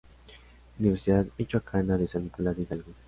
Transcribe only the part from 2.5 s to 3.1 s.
de Hidalgo